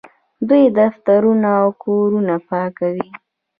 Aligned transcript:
دوی 0.47 0.63
دفترونه 0.79 1.49
او 1.61 1.69
کورونه 1.83 2.35
پاکوي. 2.47 3.07